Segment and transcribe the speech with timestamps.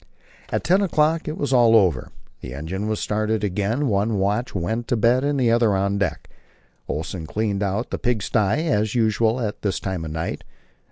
[0.51, 2.09] At ten o'clock it was all over,
[2.39, 6.27] the engine was started again, one watch went to bed and the other on deck;
[6.87, 10.43] Olsen cleaned out the pigsty, as usual at this time of night.